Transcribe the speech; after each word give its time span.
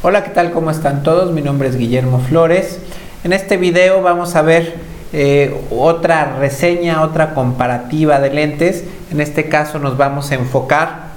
Hola, 0.00 0.22
¿qué 0.22 0.30
tal? 0.30 0.52
¿Cómo 0.52 0.70
están 0.70 1.02
todos? 1.02 1.32
Mi 1.32 1.42
nombre 1.42 1.68
es 1.68 1.76
Guillermo 1.76 2.20
Flores. 2.20 2.78
En 3.24 3.32
este 3.32 3.56
video 3.56 4.00
vamos 4.00 4.36
a 4.36 4.42
ver 4.42 4.76
eh, 5.12 5.52
otra 5.72 6.36
reseña, 6.38 7.02
otra 7.02 7.34
comparativa 7.34 8.20
de 8.20 8.30
lentes. 8.30 8.84
En 9.10 9.20
este 9.20 9.48
caso 9.48 9.80
nos 9.80 9.96
vamos 9.96 10.30
a 10.30 10.36
enfocar 10.36 11.08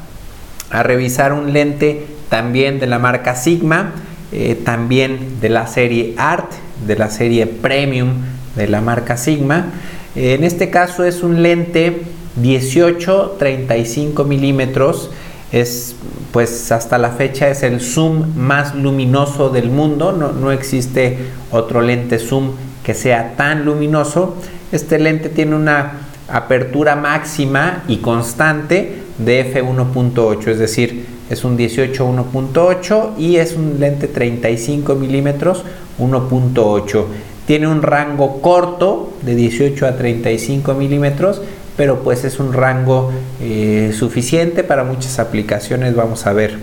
a 0.72 0.82
revisar 0.82 1.32
un 1.32 1.54
lente 1.54 2.08
también 2.30 2.80
de 2.80 2.88
la 2.88 2.98
marca 2.98 3.36
Sigma, 3.36 3.92
eh, 4.32 4.60
también 4.66 5.40
de 5.42 5.50
la 5.50 5.68
serie 5.68 6.16
Art, 6.18 6.52
de 6.88 6.96
la 6.96 7.12
serie 7.12 7.46
Premium 7.46 8.14
de 8.56 8.68
la 8.68 8.82
marca 8.82 9.16
Sigma. 9.16 9.68
Eh, 10.16 10.34
en 10.34 10.44
este 10.44 10.72
caso 10.72 11.04
es 11.04 11.22
un 11.22 11.44
lente 11.44 12.02
18-35 12.42 14.26
milímetros 14.26 15.12
es 15.52 15.96
pues 16.32 16.72
hasta 16.72 16.98
la 16.98 17.10
fecha 17.10 17.50
es 17.50 17.62
el 17.64 17.82
zoom 17.82 18.36
más 18.38 18.74
luminoso 18.74 19.50
del 19.50 19.70
mundo, 19.70 20.12
no, 20.14 20.52
existe 20.52 21.18
otro 21.52 21.82
lente 21.82 22.20
zoom 22.20 22.52
que 22.84 22.94
sea 22.94 23.36
tan 23.36 23.66
luminoso. 23.66 24.38
Este 24.72 24.98
lente 24.98 25.28
tiene 25.28 25.56
una 25.56 26.08
apertura 26.30 26.96
máxima 26.96 27.84
y 27.90 27.98
constante 27.98 29.04
de 29.18 29.54
f1.8, 29.54 30.48
es 30.48 30.60
decir, 30.60 31.06
es 31.30 31.44
un 31.44 31.58
18 31.58 32.08
1.8 32.08 33.18
y 33.18 33.36
es 33.36 33.54
un 33.54 33.80
lente 33.80 34.08
35 34.08 34.96
milímetros 34.96 35.64
1.8. 36.00 37.06
Tiene 37.46 37.68
un 37.68 37.82
rango 37.82 38.42
corto 38.42 39.12
de 39.24 39.36
18 39.36 39.86
a 39.86 39.98
35 39.98 40.74
milímetros 40.74 41.42
pero 41.78 42.04
pues 42.04 42.24
es 42.24 42.40
un 42.40 42.54
rango 42.54 43.12
eh, 43.42 43.94
suficiente 43.98 44.64
para 44.64 44.84
muchas 44.84 45.20
aplicaciones. 45.20 45.96
Vamos 45.96 46.26
a 46.28 46.34
ver 46.34 46.58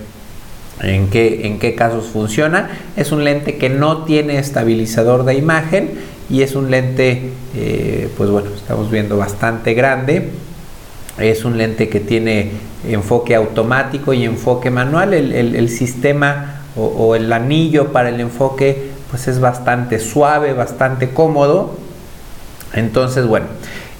en 0.82 1.08
qué, 1.08 1.46
en 1.46 1.58
qué 1.58 1.74
casos 1.74 2.06
funciona. 2.06 2.70
Es 2.96 3.12
un 3.12 3.24
lente 3.24 3.56
que 3.56 3.68
no 3.68 4.04
tiene 4.04 4.38
estabilizador 4.38 5.24
de 5.24 5.34
imagen 5.34 5.92
y 6.30 6.42
es 6.42 6.54
un 6.54 6.70
lente, 6.70 7.30
eh, 7.56 8.08
pues 8.16 8.30
bueno, 8.30 8.50
estamos 8.54 8.90
viendo 8.90 9.16
bastante 9.16 9.74
grande. 9.74 10.28
Es 11.18 11.44
un 11.44 11.58
lente 11.58 11.88
que 11.88 12.00
tiene 12.00 12.52
enfoque 12.86 13.34
automático 13.34 14.12
y 14.12 14.24
enfoque 14.24 14.70
manual. 14.70 15.14
El, 15.14 15.68
sistema 15.68 16.62
o, 16.76 16.84
o 16.84 17.14
el 17.16 17.32
anillo 17.32 17.92
para 17.92 18.10
el 18.10 18.20
enfoque 18.20 18.90
pues 19.10 19.26
es 19.26 19.40
bastante 19.40 19.98
suave, 19.98 20.52
bastante 20.52 21.10
cómodo. 21.10 21.74
Entonces, 22.74 23.26
bueno, 23.26 23.46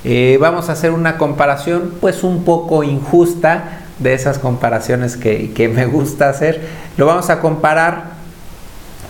eh, 0.05 0.39
vamos 0.41 0.69
a 0.69 0.73
hacer 0.73 0.93
una 0.93 1.19
comparación 1.19 1.95
pues 2.01 2.23
un 2.23 2.45
poco 2.45 2.85
injusta 2.85 3.81
de 3.99 4.15
esas 4.15 4.39
comparaciones 4.39 5.17
que, 5.17 5.71
me 5.75 5.87
gusta 5.87 6.29
hacer. 6.29 6.61
Lo 6.97 7.07
vamos 7.07 7.31
a 7.31 7.41
comparar 7.41 8.13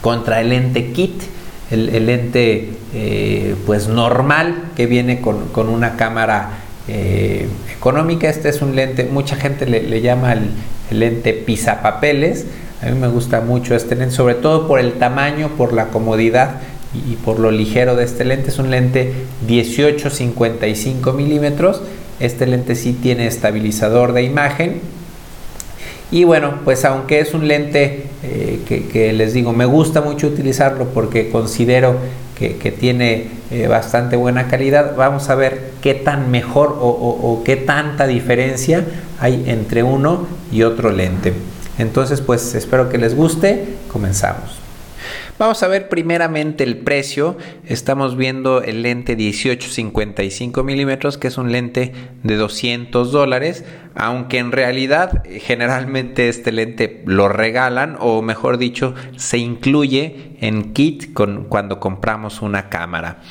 contra 0.00 0.40
el 0.40 0.50
lente 0.50 0.92
kit, 0.92 1.22
el, 1.70 2.06
lente 2.06 2.70
eh, 2.94 3.54
pues 3.66 3.88
normal 3.88 4.70
que 4.76 4.86
viene 4.86 5.20
con, 5.20 5.68
una 5.68 5.96
cámara 5.96 6.50
eh, 6.88 7.48
económica. 7.76 8.28
Este 8.28 8.48
es 8.48 8.62
un 8.62 8.74
lente, 8.74 9.04
mucha 9.04 9.36
gente 9.36 9.66
le, 9.66 10.00
llama 10.00 10.32
el, 10.32 10.50
el 10.90 11.00
lente 11.00 11.34
pisapapeles. 11.34 12.46
A 12.80 12.86
mí 12.86 12.98
me 12.98 13.08
gusta 13.08 13.42
mucho 13.42 13.74
este 13.74 13.94
lente, 13.94 14.14
sobre 14.14 14.36
todo 14.36 14.66
por 14.66 14.80
el 14.80 14.94
tamaño, 14.94 15.50
por 15.58 15.74
la 15.74 15.88
comodidad 15.88 16.60
y 16.94 17.16
por 17.16 17.38
lo 17.38 17.50
ligero 17.50 17.96
de 17.96 18.04
este 18.04 18.24
lente. 18.24 18.48
Es 18.48 18.58
un 18.58 18.70
lente 18.70 19.12
18-55 19.46 21.14
milímetros. 21.14 21.82
Este 22.20 22.46
lente 22.46 22.74
sí 22.74 22.92
tiene 22.92 23.26
estabilizador 23.26 24.12
de 24.12 24.22
imagen. 24.22 24.80
Y 26.10 26.24
bueno, 26.24 26.60
pues 26.64 26.84
aunque 26.84 27.20
es 27.20 27.34
un 27.34 27.46
lente 27.46 28.06
eh, 28.22 28.60
que, 28.66 29.12
les 29.12 29.34
digo, 29.34 29.52
me 29.52 29.66
gusta 29.66 30.00
mucho 30.00 30.26
utilizarlo 30.26 30.86
porque 30.86 31.28
considero 31.28 31.96
que, 32.38 32.70
tiene 32.70 33.26
eh, 33.50 33.66
bastante 33.66 34.16
buena 34.16 34.46
calidad, 34.46 34.94
vamos 34.96 35.28
a 35.28 35.34
ver 35.34 35.72
qué 35.82 35.94
tan 35.94 36.30
mejor 36.30 36.78
o 36.80 37.42
qué 37.44 37.56
tanta 37.56 38.06
diferencia 38.06 38.84
hay 39.18 39.44
entre 39.48 39.82
uno 39.82 40.26
y 40.52 40.62
otro 40.62 40.92
lente. 40.92 41.34
Entonces, 41.78 42.20
pues 42.20 42.54
espero 42.54 42.88
que 42.88 42.98
les 42.98 43.14
guste. 43.14 43.76
Comenzamos. 43.90 44.67
Vamos 45.38 45.62
a 45.62 45.68
ver 45.68 45.88
primeramente 45.88 46.64
el 46.64 46.78
precio. 46.78 47.36
Estamos 47.64 48.16
viendo 48.16 48.60
el 48.60 48.82
lente 48.82 49.16
18-55 49.16 50.64
milímetros, 50.64 51.16
que 51.16 51.28
es 51.28 51.38
un 51.38 51.52
lente 51.52 51.92
de 52.24 52.34
200 52.34 53.12
dólares, 53.12 53.64
aunque 53.94 54.38
en 54.38 54.50
realidad 54.50 55.22
generalmente 55.40 56.28
este 56.28 56.50
lente 56.50 57.04
lo 57.06 57.28
regalan 57.28 57.96
o 58.00 58.20
mejor 58.20 58.58
dicho 58.58 58.94
se 59.16 59.38
incluye 59.38 60.36
en 60.40 60.72
kit 60.72 61.12
con, 61.12 61.44
cuando 61.44 61.78
compramos 61.78 62.42
una 62.42 62.68
cámara. 62.68 63.22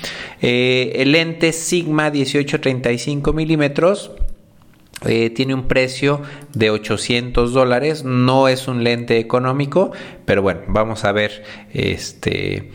Eh, 0.41 0.94
el 0.95 1.12
lente 1.12 1.51
Sigma 1.51 2.09
18-35 2.09 3.34
milímetros 3.34 4.12
eh, 5.06 5.30
tiene 5.30 5.53
un 5.53 5.68
precio 5.68 6.22
de 6.53 6.72
800 6.72 7.53
dólares, 7.53 8.03
no 8.03 8.47
es 8.47 8.68
un 8.68 8.84
lente 8.84 9.19
económico, 9.19 9.91
pero 10.25 10.41
bueno, 10.41 10.62
vamos 10.68 11.06
a 11.06 11.12
ver 11.12 11.44
este 11.72 12.72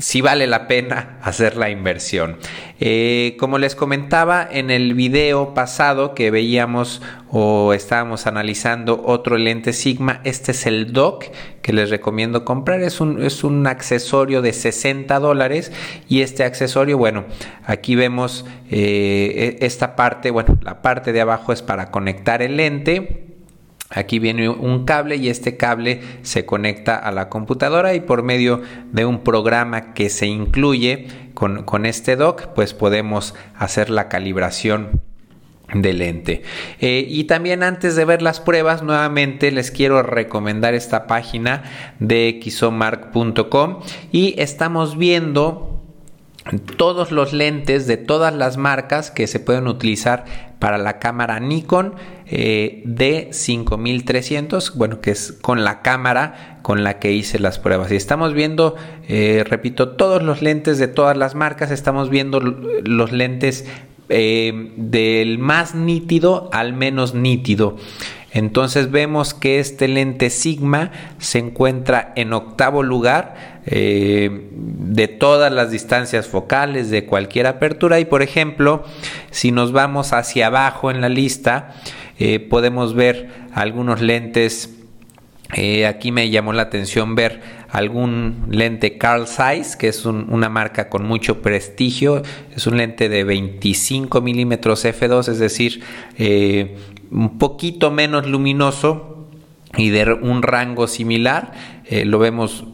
si 0.00 0.20
vale 0.20 0.46
la 0.46 0.66
pena 0.66 1.18
hacer 1.22 1.56
la 1.56 1.70
inversión. 1.70 2.38
Eh, 2.80 3.36
como 3.38 3.58
les 3.58 3.74
comentaba 3.74 4.46
en 4.50 4.70
el 4.70 4.94
video 4.94 5.54
pasado 5.54 6.14
que 6.14 6.30
veíamos 6.30 7.02
o 7.28 7.74
estábamos 7.74 8.26
analizando 8.26 9.02
otro 9.04 9.36
lente 9.36 9.72
Sigma, 9.72 10.20
este 10.24 10.52
es 10.52 10.66
el 10.66 10.92
dock 10.92 11.26
que 11.62 11.72
les 11.72 11.90
recomiendo 11.90 12.44
comprar. 12.44 12.80
Es 12.80 13.00
un, 13.00 13.22
es 13.22 13.44
un 13.44 13.66
accesorio 13.66 14.42
de 14.42 14.52
60 14.52 15.18
dólares 15.20 15.70
y 16.08 16.22
este 16.22 16.44
accesorio, 16.44 16.96
bueno, 16.98 17.26
aquí 17.64 17.94
vemos 17.94 18.46
eh, 18.70 19.58
e, 19.60 19.66
esta 19.66 19.94
parte, 19.94 20.30
bueno, 20.30 20.58
la 20.62 20.82
parte 20.82 21.12
de 21.12 21.20
abajo 21.20 21.52
es 21.52 21.62
para 21.62 21.90
conectar 21.90 22.42
el 22.42 22.56
lente 22.56 23.29
Aquí 23.90 24.20
viene 24.20 24.48
un 24.48 24.84
cable 24.84 25.16
y 25.16 25.28
este 25.28 25.56
cable 25.56 26.00
se 26.22 26.46
conecta 26.46 26.96
a 26.96 27.10
la 27.10 27.28
computadora 27.28 27.94
y 27.94 28.00
por 28.00 28.22
medio 28.22 28.62
de 28.92 29.04
un 29.04 29.24
programa 29.24 29.94
que 29.94 30.10
se 30.10 30.26
incluye 30.26 31.08
con, 31.34 31.86
este 31.86 32.14
dock 32.14 32.48
pues 32.54 32.72
podemos 32.72 33.34
hacer 33.56 33.90
la 33.90 34.08
calibración 34.08 35.00
del 35.74 35.98
lente. 35.98 36.42
Eh, 36.80 37.04
y 37.08 37.24
también 37.24 37.64
antes 37.64 37.96
de 37.96 38.04
ver 38.04 38.22
las 38.22 38.38
pruebas, 38.38 38.82
nuevamente 38.82 39.50
les 39.50 39.72
quiero 39.72 40.02
recomendar 40.02 40.74
esta 40.74 41.08
página 41.08 41.64
de 41.98 42.40
xomark.com 42.44 43.80
y 44.12 44.34
estamos 44.40 44.96
viendo 44.96 45.80
todos 46.76 47.10
los 47.10 47.32
lentes 47.32 47.86
de 47.86 47.96
todas 47.96 48.34
las 48.34 48.56
marcas 48.56 49.10
que 49.10 49.26
se 49.26 49.40
pueden 49.40 49.66
utilizar 49.66 50.24
para 50.58 50.78
la 50.78 50.98
cámara 50.98 51.40
Nikon 51.40 51.94
eh, 52.30 52.82
D5300, 52.86 54.74
bueno, 54.74 55.00
que 55.00 55.10
es 55.10 55.32
con 55.32 55.64
la 55.64 55.82
cámara 55.82 56.58
con 56.62 56.84
la 56.84 56.98
que 56.98 57.12
hice 57.12 57.38
las 57.38 57.58
pruebas. 57.58 57.90
Y 57.90 57.96
estamos 57.96 58.34
viendo, 58.34 58.76
eh, 59.08 59.44
repito, 59.46 59.90
todos 59.90 60.22
los 60.22 60.40
lentes 60.40 60.78
de 60.78 60.88
todas 60.88 61.16
las 61.16 61.34
marcas, 61.34 61.70
estamos 61.70 62.10
viendo 62.10 62.40
los 62.40 63.12
lentes 63.12 63.66
eh, 64.08 64.72
del 64.76 65.38
más 65.38 65.74
nítido 65.74 66.50
al 66.52 66.72
menos 66.72 67.14
nítido. 67.14 67.76
Entonces 68.32 68.90
vemos 68.90 69.34
que 69.34 69.58
este 69.58 69.88
lente 69.88 70.30
Sigma 70.30 70.92
se 71.18 71.38
encuentra 71.38 72.12
en 72.14 72.32
octavo 72.32 72.82
lugar 72.82 73.60
eh, 73.66 74.48
de 74.52 75.08
todas 75.08 75.52
las 75.52 75.70
distancias 75.70 76.28
focales 76.28 76.90
de 76.90 77.06
cualquier 77.06 77.46
apertura 77.46 78.00
y 78.00 78.04
por 78.04 78.22
ejemplo 78.22 78.84
si 79.30 79.50
nos 79.52 79.72
vamos 79.72 80.12
hacia 80.12 80.46
abajo 80.46 80.90
en 80.90 81.00
la 81.00 81.08
lista 81.08 81.74
eh, 82.20 82.38
podemos 82.38 82.94
ver 82.94 83.28
algunos 83.52 84.00
lentes 84.00 84.76
eh, 85.52 85.84
aquí 85.84 86.12
me 86.12 86.30
llamó 86.30 86.52
la 86.52 86.62
atención 86.62 87.16
ver 87.16 87.40
algún 87.70 88.46
lente 88.50 88.98
Carl 88.98 89.26
Zeiss, 89.26 89.74
que 89.74 89.88
es 89.88 90.06
una 90.06 90.48
marca 90.48 90.88
con 90.88 91.04
mucho 91.04 91.42
prestigio. 91.42 92.22
Es 92.54 92.68
un 92.68 92.76
lente 92.76 93.08
de 93.08 93.24
25 93.24 94.20
milímetros 94.20 94.84
f2, 94.84 95.26
es 95.26 95.40
decir, 95.40 95.82
un 97.10 97.38
poquito 97.38 97.90
menos 97.90 98.28
luminoso 98.28 99.10
y 99.76 99.90
de 99.90 100.12
un 100.12 100.42
rango 100.42 100.86
similar. 100.86 101.52
Eh, 101.86 102.04
lo 102.04 102.18
vemos 102.18 102.64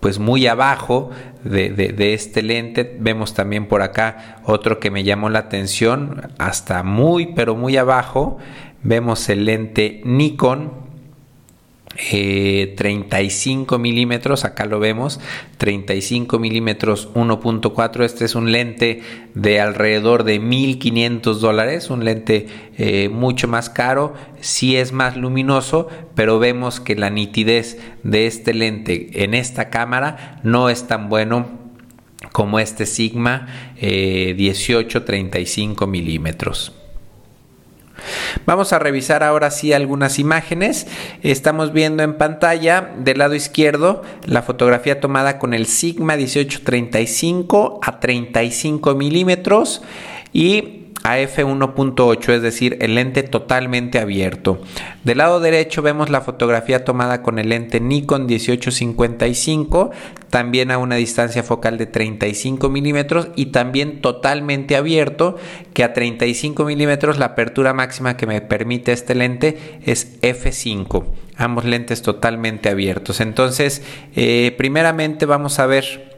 pues 0.00 0.18
muy 0.18 0.46
abajo 0.46 1.10
de, 1.44 1.94
este 2.14 2.42
lente. 2.42 2.96
Vemos 3.00 3.34
también 3.34 3.66
por 3.66 3.82
acá 3.82 4.42
otro 4.44 4.78
que 4.78 4.90
me 4.90 5.02
llamó 5.02 5.30
la 5.30 5.40
atención, 5.40 6.32
hasta 6.38 6.82
muy 6.82 7.34
pero 7.34 7.56
muy 7.56 7.76
abajo. 7.76 8.38
Vemos 8.84 9.30
el 9.30 9.46
lente 9.46 10.02
Nikon 10.04 10.84
35 11.96 13.74
eh, 13.74 13.78
milímetros, 13.78 14.44
acá 14.44 14.66
lo 14.66 14.80
vemos, 14.80 15.20
35 15.58 16.38
milímetros 16.38 17.12
1.4, 17.14 18.04
este 18.04 18.24
es 18.24 18.34
un 18.34 18.52
lente 18.52 19.02
de 19.34 19.60
alrededor 19.60 20.24
de 20.24 20.40
1500 20.40 21.40
dólares, 21.40 21.90
un 21.90 22.04
lente 22.04 22.46
eh, 22.76 23.08
mucho 23.08 23.48
más 23.48 23.70
caro, 23.70 24.14
sí 24.40 24.76
es 24.76 24.92
más 24.92 25.16
luminoso, 25.16 25.88
pero 26.14 26.38
vemos 26.38 26.80
que 26.80 26.96
la 26.96 27.10
nitidez 27.10 27.78
de 28.02 28.26
este 28.26 28.54
lente 28.54 29.24
en 29.24 29.34
esta 29.34 29.70
cámara 29.70 30.40
no 30.42 30.68
es 30.68 30.88
tan 30.88 31.08
bueno 31.08 31.64
como 32.32 32.58
este 32.58 32.86
Sigma 32.86 33.46
18-35 33.80 35.84
eh, 35.84 35.86
milímetros. 35.86 36.72
Vamos 38.46 38.72
a 38.72 38.78
revisar 38.78 39.22
ahora 39.22 39.50
sí 39.50 39.72
algunas 39.72 40.18
imágenes. 40.18 40.86
Estamos 41.22 41.72
viendo 41.72 42.02
en 42.02 42.16
pantalla 42.16 42.92
del 42.98 43.18
lado 43.18 43.34
izquierdo 43.34 44.02
la 44.24 44.42
fotografía 44.42 45.00
tomada 45.00 45.38
con 45.38 45.54
el 45.54 45.66
Sigma 45.66 46.16
1835 46.16 47.80
a 47.82 48.00
35 48.00 48.94
milímetros 48.94 49.82
y 50.32 50.83
a 51.04 51.18
f1.8, 51.18 52.32
es 52.32 52.40
decir, 52.40 52.78
el 52.80 52.94
lente 52.94 53.22
totalmente 53.22 53.98
abierto. 53.98 54.58
Del 55.04 55.18
lado 55.18 55.38
derecho 55.38 55.82
vemos 55.82 56.08
la 56.08 56.22
fotografía 56.22 56.82
tomada 56.82 57.20
con 57.20 57.38
el 57.38 57.50
lente 57.50 57.78
Nikon 57.78 58.24
1855, 58.24 59.90
también 60.30 60.70
a 60.70 60.78
una 60.78 60.96
distancia 60.96 61.42
focal 61.42 61.76
de 61.76 61.84
35 61.84 62.70
milímetros 62.70 63.28
y 63.36 63.46
también 63.46 64.00
totalmente 64.00 64.76
abierto, 64.76 65.36
que 65.74 65.84
a 65.84 65.92
35 65.92 66.64
milímetros 66.64 67.18
la 67.18 67.26
apertura 67.26 67.74
máxima 67.74 68.16
que 68.16 68.26
me 68.26 68.40
permite 68.40 68.92
este 68.92 69.14
lente 69.14 69.78
es 69.84 70.20
f5 70.22 71.04
ambos 71.36 71.64
lentes 71.64 72.00
totalmente 72.00 72.68
abiertos. 72.68 73.20
Entonces, 73.20 73.82
eh, 74.14 74.54
primeramente 74.56 75.26
vamos 75.26 75.58
a 75.58 75.66
ver 75.66 76.13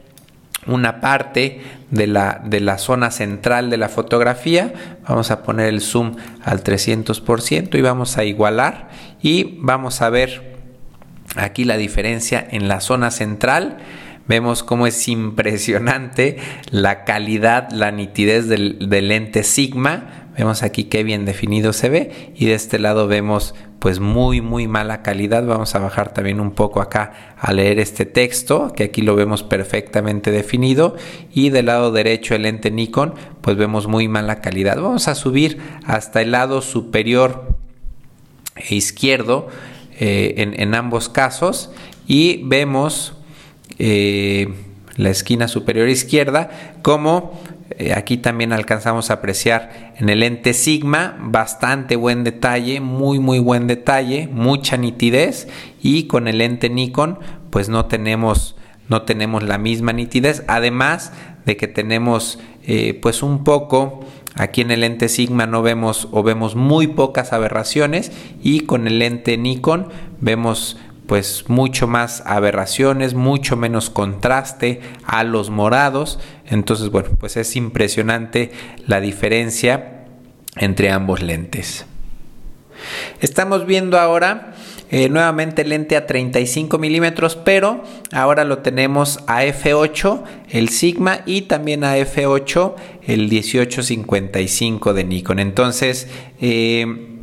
una 0.67 1.01
parte 1.01 1.61
de 1.91 2.07
la, 2.07 2.41
de 2.43 2.59
la, 2.59 2.77
zona 2.77 3.11
central 3.11 3.69
de 3.69 3.77
la 3.77 3.89
fotografía. 3.89 4.73
Vamos 5.07 5.31
a 5.31 5.43
poner 5.43 5.67
el 5.67 5.81
zoom 5.81 6.15
al 6.43 6.63
300% 6.63 7.77
y 7.77 7.81
vamos 7.81 8.17
a 8.17 8.23
igualar 8.23 8.89
y 9.21 9.57
vamos 9.59 10.01
a 10.01 10.09
ver 10.09 10.57
aquí 11.35 11.63
la 11.63 11.77
diferencia 11.77 12.45
en 12.49 12.67
la 12.67 12.81
zona 12.81 13.11
central. 13.11 13.77
Vemos 14.27 14.63
cómo 14.63 14.87
es 14.87 15.07
impresionante 15.07 16.37
la 16.69 17.05
calidad, 17.05 17.71
la 17.71 17.91
nitidez 17.91 18.47
del, 18.47 18.89
del 18.89 19.07
lente 19.07 19.43
Sigma 19.43 20.27
Vemos 20.37 20.61
aquí 20.61 20.83
qué 20.83 21.03
bien 21.03 21.25
definido 21.25 21.73
se 21.73 21.89
ve 21.89 22.31
y 22.35 22.45
de 22.45 22.53
este 22.53 22.77
lado 22.77 23.07
vemos 23.07 23.55
pues 23.87 24.01
muy 24.01 24.41
muy 24.41 24.67
mala 24.67 25.01
calidad. 25.01 25.45
Vamos 25.45 25.73
a 25.73 25.79
bajar 25.79 26.13
también 26.13 26.41
un 26.41 26.51
poco 26.51 26.81
acá 26.81 27.35
a 27.39 27.53
leer 27.53 27.79
este 27.79 28.05
texto 28.05 28.73
que 28.75 28.83
aquí 28.83 29.01
lo 29.01 29.15
vemos 29.15 29.43
perfectamente 29.43 30.29
definido 30.29 30.97
y 31.33 31.51
del 31.51 31.67
lado 31.67 31.93
derecho 31.93 32.35
el 32.35 32.41
lente 32.41 32.69
Nikon 32.69 33.13
pues 33.39 33.55
vemos 33.55 33.87
muy 33.87 34.09
mala 34.09 34.41
calidad. 34.41 34.75
Vamos 34.75 35.07
a 35.07 35.15
subir 35.15 35.61
hasta 35.85 36.21
el 36.21 36.31
lado 36.31 36.61
superior 36.61 37.55
e 38.57 38.75
izquierdo 38.75 39.47
eh, 39.97 40.33
en, 40.57 40.75
ambos 40.75 41.07
casos 41.07 41.71
y 42.07 42.41
vemos 42.43 43.13
eh, 43.79 44.53
la 44.97 45.11
esquina 45.11 45.47
superior 45.47 45.87
izquierda 45.87 46.75
como 46.81 47.39
eh, 47.77 47.93
aquí 47.93 48.17
también 48.17 48.53
alcanzamos 48.53 49.09
a 49.09 49.15
apreciar 49.15 49.93
en 49.97 50.09
el 50.09 50.21
lente 50.21 50.53
Sigma 50.53 51.17
bastante 51.21 51.95
buen 51.95 52.23
detalle, 52.23 52.79
muy 52.81 53.19
muy 53.19 53.39
buen 53.39 53.67
detalle, 53.67 54.27
mucha 54.31 54.77
nitidez 54.77 55.47
y 55.81 56.07
con 56.07 56.27
el 56.27 56.39
lente 56.39 56.69
Nikon 56.69 57.19
pues 57.49 57.69
no 57.69 57.85
tenemos 57.85 58.55
no 58.89 59.03
tenemos 59.03 59.43
la 59.43 59.57
misma 59.57 59.93
nitidez, 59.93 60.43
además 60.47 61.11
de 61.45 61.57
que 61.57 61.67
tenemos 61.67 62.39
eh, 62.63 62.97
pues 63.01 63.21
un 63.21 63.43
poco 63.43 64.05
Aquí 64.37 64.61
en 64.61 64.69
el 64.69 64.81
lente 64.81 65.09
Sigma 65.09 65.47
no 65.47 65.63
vemos 65.63 66.07
o 66.11 66.21
vemos 66.21 66.55
muy 66.55 66.85
pocas 66.85 67.33
aberraciones 67.33 68.11
y 68.43 68.61
con 68.61 68.85
el 68.85 68.99
lente 68.99 69.35
Nikon 69.35 69.87
vemos 70.21 70.77
pues 71.07 71.45
mucho 71.47 71.87
más 71.87 72.21
aberraciones, 72.25 73.13
mucho 73.13 73.55
menos 73.55 73.89
contraste 73.89 74.81
a 75.05 75.23
los 75.23 75.49
morados. 75.49 76.19
Entonces, 76.45 76.89
bueno, 76.89 77.09
pues 77.19 77.37
es 77.37 77.55
impresionante 77.55 78.51
la 78.85 78.99
diferencia 78.99 80.05
entre 80.57 80.91
ambos 80.91 81.21
lentes. 81.21 81.85
Estamos 83.21 83.65
viendo 83.65 83.97
ahora 83.99 84.53
eh, 84.89 85.09
nuevamente 85.09 85.65
lente 85.65 85.97
a 85.97 86.05
35 86.05 86.77
milímetros, 86.77 87.35
pero 87.35 87.83
ahora 88.13 88.45
lo 88.45 88.59
tenemos 88.59 89.19
a 89.27 89.43
f8 89.43 90.23
el 90.49 90.69
Sigma 90.69 91.21
y 91.25 91.43
también 91.43 91.83
a 91.83 91.97
f8 91.97 92.75
el 93.05 93.27
1855 93.27 94.93
de 94.93 95.03
Nikon. 95.03 95.39
Entonces, 95.39 96.07
eh, 96.39 97.16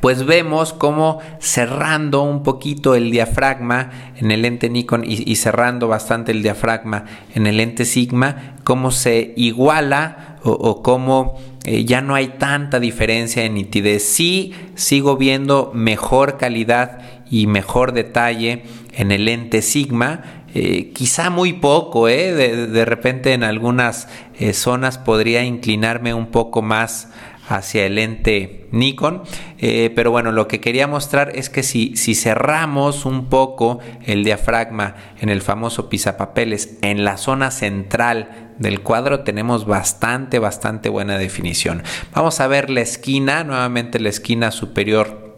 pues 0.00 0.24
vemos 0.24 0.72
cómo 0.72 1.20
cerrando 1.38 2.22
un 2.22 2.42
poquito 2.42 2.94
el 2.94 3.10
diafragma 3.10 3.90
en 4.16 4.30
el 4.30 4.42
lente 4.42 4.68
Nikon 4.68 5.04
y, 5.06 5.36
cerrando 5.36 5.88
bastante 5.88 6.32
el 6.32 6.42
diafragma 6.42 7.04
en 7.34 7.46
el 7.46 7.56
lente 7.56 7.84
Sigma, 7.84 8.56
cómo 8.64 8.90
se 8.90 9.34
iguala 9.36 10.38
o, 10.44 10.82
cómo 10.82 11.38
eh, 11.64 11.84
ya 11.84 12.00
no 12.00 12.16
hay 12.16 12.28
tanta 12.38 12.80
diferencia 12.80 13.44
en 13.44 13.54
nitidez. 13.54 14.02
Sí 14.02 14.54
sigo 14.74 15.16
viendo 15.16 15.70
mejor 15.74 16.36
calidad 16.36 16.98
y 17.30 17.46
mejor 17.46 17.92
detalle 17.92 18.64
en 18.94 19.12
el 19.12 19.26
lente 19.26 19.62
Sigma, 19.62 20.42
eh, 20.54 20.90
quizá 20.92 21.30
muy 21.30 21.54
poco, 21.54 22.08
¿eh? 22.08 22.32
de, 22.34 22.84
repente 22.84 23.32
en 23.32 23.42
algunas 23.42 24.08
zonas 24.52 24.98
podría 24.98 25.44
inclinarme 25.44 26.12
un 26.12 26.26
poco 26.26 26.60
más 26.60 27.08
hacia 27.56 27.86
el 27.86 27.96
lente 27.96 28.66
Nikon. 28.72 29.22
Eh, 29.58 29.92
pero 29.94 30.10
bueno, 30.10 30.32
lo 30.32 30.48
que 30.48 30.60
quería 30.60 30.86
mostrar 30.86 31.32
es 31.34 31.50
que 31.50 31.62
si, 31.62 31.96
si 31.96 32.14
cerramos 32.14 33.04
un 33.04 33.28
poco 33.28 33.78
el 34.04 34.24
diafragma 34.24 34.96
en 35.20 35.28
el 35.28 35.42
famoso 35.42 35.88
pisapapeles 35.88 36.78
en 36.82 37.04
la 37.04 37.16
zona 37.16 37.50
central 37.50 38.52
del 38.58 38.80
cuadro 38.80 39.20
tenemos 39.20 39.66
bastante, 39.66 40.38
bastante 40.38 40.88
buena 40.88 41.18
definición. 41.18 41.82
Vamos 42.14 42.40
a 42.40 42.46
ver 42.46 42.70
la 42.70 42.80
esquina, 42.80 43.44
nuevamente 43.44 44.00
la 44.00 44.08
esquina 44.08 44.50
superior 44.50 45.36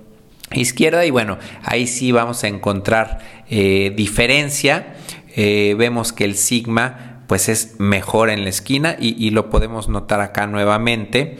izquierda 0.52 1.04
y 1.04 1.10
bueno, 1.10 1.38
ahí 1.62 1.86
sí 1.86 2.12
vamos 2.12 2.44
a 2.44 2.48
encontrar 2.48 3.18
eh, 3.48 3.92
diferencia. 3.96 4.94
Eh, 5.36 5.74
vemos 5.76 6.12
que 6.12 6.24
el 6.24 6.36
sigma 6.36 7.22
pues 7.26 7.48
es 7.48 7.76
mejor 7.78 8.28
en 8.28 8.44
la 8.44 8.50
esquina 8.50 8.96
y 8.98 9.30
lo 9.30 9.48
podemos 9.48 9.88
notar 9.88 10.20
acá 10.20 10.46
nuevamente 10.46 11.38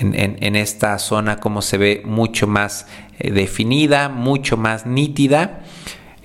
en, 0.00 0.56
esta 0.56 0.98
zona 0.98 1.36
como 1.36 1.62
se 1.62 1.78
ve 1.78 2.02
mucho 2.04 2.46
más 2.46 2.86
eh, 3.18 3.30
definida, 3.30 4.08
mucho 4.08 4.56
más 4.56 4.86
nítida. 4.86 5.60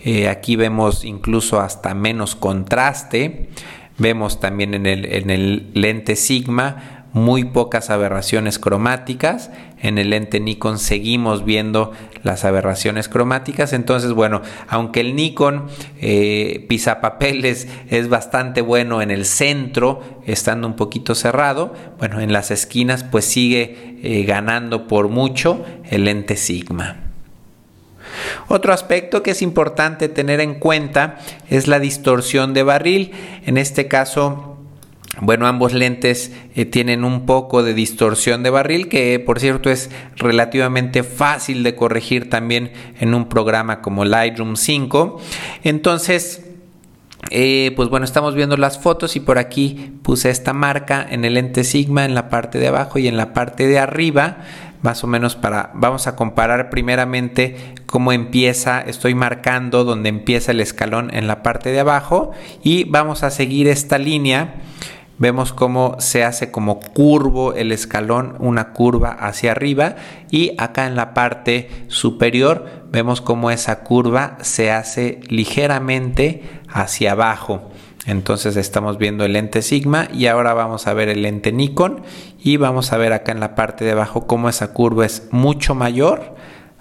Eh, 0.03 0.29
aquí 0.29 0.55
vemos 0.55 1.03
incluso 1.03 1.59
hasta 1.59 1.93
menos 1.93 2.35
contraste. 2.35 3.49
Vemos 3.97 4.39
también 4.39 4.73
en 4.73 4.85
el, 4.85 5.05
en 5.05 5.29
el 5.29 5.71
lente 5.73 6.15
Sigma 6.15 7.05
muy 7.15 7.45
pocas 7.45 7.89
aberraciones 7.89 8.59
cromáticas. 8.59 9.49
En 9.85 9.99
el 9.99 10.09
lente 10.09 10.39
Nikon 10.39 10.79
seguimos 10.79 11.45
viendo 11.45 11.91
las 12.23 12.43
aberraciones 12.43 13.07
cromáticas. 13.07 13.71
Entonces, 13.71 14.13
bueno, 14.13 14.41
aunque 14.67 15.01
el 15.01 15.15
Nikon 15.15 15.67
eh, 16.01 16.65
pisapapeles 16.67 17.67
es 17.91 18.09
bastante 18.09 18.61
bueno 18.61 19.03
en 19.03 19.11
el 19.11 19.25
centro, 19.25 20.01
estando 20.25 20.67
un 20.67 20.75
poquito 20.75 21.13
cerrado, 21.13 21.71
bueno, 21.99 22.19
en 22.19 22.33
las 22.33 22.49
esquinas 22.49 23.03
pues 23.03 23.25
sigue 23.25 23.99
eh, 24.01 24.23
ganando 24.23 24.87
por 24.87 25.09
mucho 25.09 25.63
el 25.87 26.05
lente 26.05 26.35
Sigma. 26.35 27.01
Otro 28.47 28.73
aspecto 28.73 29.21
que 29.21 29.31
es 29.31 29.43
importante 29.43 30.09
tener 30.09 30.39
en 30.39 30.55
cuenta 30.55 31.19
es 31.47 31.67
la 31.67 31.77
distorsión 31.77 32.55
de 32.55 32.63
barril. 32.63 33.11
En 33.45 33.59
este 33.59 33.87
caso, 33.87 34.54
bueno, 35.21 35.47
ambos 35.47 35.73
lentes 35.73 36.33
eh, 36.55 36.65
tienen 36.65 37.03
un 37.03 37.25
poco 37.25 37.63
de 37.63 37.73
distorsión 37.73 38.43
de 38.43 38.49
barril 38.49 38.89
que 38.89 39.19
por 39.19 39.39
cierto 39.39 39.69
es 39.69 39.89
relativamente 40.17 41.03
fácil 41.03 41.63
de 41.63 41.75
corregir 41.75 42.29
también 42.29 42.71
en 42.99 43.13
un 43.13 43.29
programa 43.29 43.81
como 43.81 44.03
Lightroom 44.03 44.55
5. 44.55 45.21
Entonces, 45.63 46.45
eh, 47.31 47.71
pues 47.75 47.89
bueno, 47.89 48.05
estamos 48.05 48.35
viendo 48.35 48.57
las 48.57 48.77
fotos 48.77 49.15
y 49.15 49.19
por 49.19 49.37
aquí 49.37 49.93
puse 50.03 50.29
esta 50.29 50.53
marca 50.53 51.05
en 51.09 51.25
el 51.25 51.35
lente 51.35 51.63
Sigma 51.63 52.05
en 52.05 52.13
la 52.13 52.29
parte 52.29 52.59
de 52.59 52.67
abajo 52.67 52.99
y 52.99 53.07
en 53.07 53.17
la 53.17 53.33
parte 53.33 53.67
de 53.67 53.79
arriba 53.79 54.37
más 54.81 55.03
o 55.03 55.07
menos 55.07 55.35
para 55.35 55.71
vamos 55.73 56.05
a 56.05 56.15
comparar 56.15 56.69
primeramente 56.69 57.73
cómo 57.87 58.11
empieza 58.11 58.81
estoy 58.81 59.15
marcando 59.15 59.83
donde 59.83 60.09
empieza 60.09 60.51
el 60.51 60.61
escalón 60.61 61.09
en 61.11 61.25
la 61.25 61.41
parte 61.41 61.71
de 61.71 61.79
abajo 61.79 62.31
y 62.61 62.83
vamos 62.83 63.23
a 63.23 63.31
seguir 63.31 63.67
esta 63.67 63.97
línea 63.97 64.55
vemos 65.17 65.53
cómo 65.53 65.95
se 65.99 66.23
hace 66.23 66.51
como 66.51 66.79
curvo 66.79 67.53
el 67.53 67.71
escalón, 67.71 68.35
una 68.39 68.73
curva 68.73 69.11
hacia 69.11 69.51
arriba 69.51 69.95
y 70.29 70.53
acá 70.57 70.87
en 70.87 70.95
la 70.95 71.13
parte 71.13 71.69
superior 71.87 72.65
vemos 72.91 73.21
cómo 73.21 73.51
esa 73.51 73.83
curva 73.83 74.37
se 74.41 74.71
hace 74.71 75.19
ligeramente 75.29 76.43
hacia 76.67 77.13
abajo. 77.13 77.71
Entonces 78.05 78.55
estamos 78.55 78.97
viendo 78.97 79.25
el 79.25 79.33
lente 79.33 79.61
Sigma 79.61 80.07
y 80.13 80.27
ahora 80.27 80.53
vamos 80.53 80.85
a 80.85 80.93
ver 80.93 81.09
el 81.09 81.23
lente 81.23 81.51
Nikon 81.51 82.03
y 82.43 82.57
vamos 82.57 82.93
a 82.93 82.97
ver 82.97 83.13
acá 83.13 83.31
en 83.31 83.39
la 83.39 83.55
parte 83.55 83.83
de 83.83 83.91
abajo 83.91 84.27
cómo 84.27 84.47
esa 84.47 84.73
curva 84.73 85.05
es 85.05 85.27
mucho 85.31 85.73
mayor. 85.73 86.35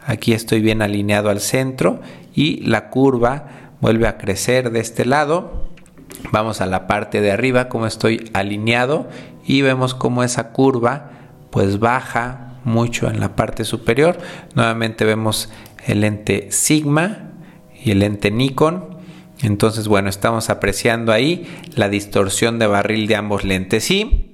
Aquí 0.06 0.34
estoy 0.34 0.60
bien 0.60 0.82
alineado 0.82 1.30
al 1.30 1.40
centro 1.40 2.00
y 2.34 2.60
la 2.66 2.90
curva 2.90 3.46
vuelve 3.80 4.06
a 4.06 4.18
crecer 4.18 4.70
de 4.70 4.80
este 4.80 5.06
lado. 5.06 5.70
Vamos 6.30 6.60
a 6.60 6.66
la 6.66 6.86
parte 6.86 7.20
de 7.20 7.32
arriba 7.32 7.68
como 7.68 7.86
estoy 7.86 8.30
alineado 8.32 9.08
y 9.44 9.62
vemos 9.62 9.94
cómo 9.94 10.22
esa 10.22 10.52
curva 10.52 11.10
pues 11.50 11.78
baja 11.78 12.58
mucho 12.64 13.08
en 13.08 13.20
la 13.20 13.36
parte 13.36 13.64
superior. 13.64 14.18
Nuevamente 14.54 15.04
vemos 15.04 15.50
el 15.86 16.00
lente 16.00 16.48
Sigma 16.50 17.30
y 17.84 17.90
el 17.90 18.00
lente 18.00 18.30
Nikon 18.30 18.94
entonces, 19.42 19.88
bueno, 19.88 20.08
estamos 20.08 20.48
apreciando 20.48 21.12
ahí 21.12 21.46
la 21.74 21.88
distorsión 21.88 22.58
de 22.58 22.66
barril 22.66 23.06
de 23.06 23.16
ambos 23.16 23.44
lentes. 23.44 23.90
Y 23.90 24.30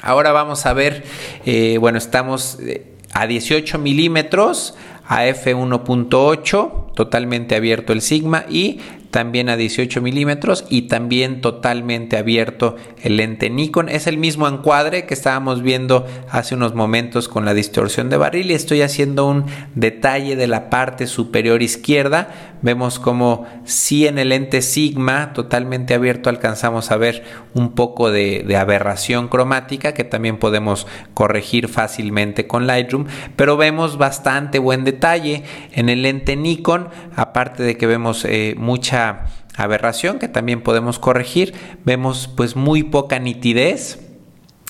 ahora 0.00 0.32
vamos 0.32 0.66
a 0.66 0.72
ver, 0.72 1.04
eh, 1.46 1.78
bueno, 1.78 1.98
estamos 1.98 2.58
eh, 2.60 2.96
a 3.12 3.26
18 3.26 3.78
milímetros, 3.78 4.74
a 5.12 5.26
f1.8, 5.26 6.94
totalmente 6.94 7.54
abierto 7.54 7.92
el 7.92 8.00
sigma 8.00 8.46
y 8.48 8.80
también 9.10 9.50
a 9.50 9.58
18 9.58 10.00
milímetros 10.00 10.64
y 10.70 10.82
también 10.82 11.42
totalmente 11.42 12.16
abierto 12.16 12.76
el 13.02 13.18
lente 13.18 13.50
Nikon. 13.50 13.90
Es 13.90 14.06
el 14.06 14.16
mismo 14.16 14.48
encuadre 14.48 15.04
que 15.04 15.12
estábamos 15.12 15.60
viendo 15.60 16.06
hace 16.30 16.54
unos 16.54 16.74
momentos 16.74 17.28
con 17.28 17.44
la 17.44 17.52
distorsión 17.52 18.08
de 18.08 18.16
barril 18.16 18.50
y 18.50 18.54
estoy 18.54 18.80
haciendo 18.80 19.26
un 19.26 19.44
detalle 19.74 20.34
de 20.34 20.46
la 20.46 20.70
parte 20.70 21.06
superior 21.06 21.62
izquierda. 21.62 22.56
Vemos 22.62 22.98
como 22.98 23.46
si 23.64 24.06
en 24.06 24.16
el 24.16 24.30
lente 24.30 24.62
Sigma 24.62 25.34
totalmente 25.34 25.92
abierto 25.92 26.30
alcanzamos 26.30 26.90
a 26.90 26.96
ver 26.96 27.22
un 27.52 27.72
poco 27.72 28.10
de, 28.10 28.44
de 28.46 28.56
aberración 28.56 29.28
cromática 29.28 29.92
que 29.92 30.04
también 30.04 30.38
podemos 30.38 30.86
corregir 31.12 31.68
fácilmente 31.68 32.46
con 32.46 32.66
Lightroom, 32.66 33.04
pero 33.36 33.58
vemos 33.58 33.98
bastante 33.98 34.58
buen 34.58 34.84
detalle 34.84 35.01
en 35.04 35.88
el 35.88 36.02
lente 36.02 36.36
Nikon, 36.36 36.88
aparte 37.16 37.62
de 37.62 37.76
que 37.76 37.86
vemos 37.86 38.24
eh, 38.24 38.54
mucha 38.56 39.26
aberración 39.56 40.18
que 40.18 40.28
también 40.28 40.62
podemos 40.62 40.98
corregir. 40.98 41.54
Vemos 41.84 42.28
pues 42.36 42.54
muy 42.54 42.84
poca 42.84 43.18
nitidez. 43.18 44.00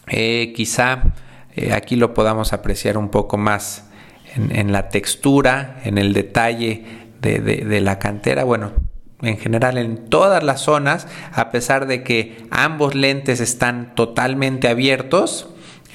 Eh, 0.08 0.52
quizá 0.56 1.14
eh, 1.54 1.72
aquí 1.72 1.96
lo 1.96 2.14
podamos 2.14 2.52
apreciar 2.52 2.96
un 2.96 3.10
poco 3.10 3.36
más 3.36 3.90
en, 4.34 4.72
la 4.72 4.88
textura, 4.88 5.80
en 5.84 5.98
el 5.98 6.14
detalle 6.14 6.84
de 7.20 7.80
la 7.82 7.98
cantera. 7.98 8.44
Bueno, 8.44 8.72
en 9.20 9.38
general 9.38 9.76
en 9.76 10.08
todas 10.08 10.42
las 10.42 10.62
zonas, 10.62 11.06
a 11.32 11.50
pesar 11.50 11.86
de 11.86 12.02
que 12.02 12.38
ambos 12.50 12.94
lentes 12.94 13.40
están 13.40 13.94
totalmente 13.94 14.68
abiertos, 14.68 15.52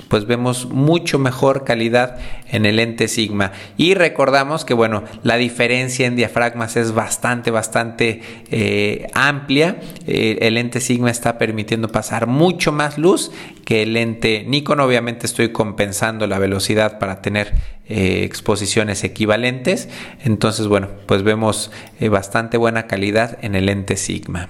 pues 0.07 0.25
vemos 0.25 0.67
mucho 0.69 1.19
mejor 1.19 1.63
calidad 1.63 2.17
en 2.49 2.65
el 2.65 2.77
lente 2.77 3.07
Sigma. 3.07 3.51
Y 3.77 3.93
recordamos 3.93 4.65
que, 4.65 4.73
bueno, 4.73 5.03
la 5.23 5.37
diferencia 5.37 6.07
en 6.07 6.15
diafragmas 6.15 6.77
es 6.77 6.93
bastante, 6.93 7.51
bastante 7.51 8.21
eh, 8.49 9.07
amplia. 9.13 9.77
Eh, 10.05 10.39
el 10.41 10.55
lente 10.55 10.79
Sigma 10.79 11.11
está 11.11 11.37
permitiendo 11.37 11.89
pasar 11.89 12.27
mucho 12.27 12.71
más 12.71 12.97
luz 12.97 13.31
que 13.65 13.83
el 13.83 13.93
lente 13.93 14.45
Nikon. 14.47 14.79
Obviamente 14.79 15.25
estoy 15.25 15.49
compensando 15.51 16.27
la 16.27 16.39
velocidad 16.39 16.99
para 16.99 17.21
tener 17.21 17.53
eh, 17.87 18.23
exposiciones 18.23 19.03
equivalentes. 19.03 19.89
Entonces, 20.23 20.67
bueno, 20.67 20.89
pues 21.05 21.23
vemos 21.23 21.71
bastante 22.09 22.57
buena 22.57 22.87
calidad 22.87 23.37
en 23.41 23.55
el 23.55 23.65
lente 23.65 23.97
Sigma. 23.97 24.49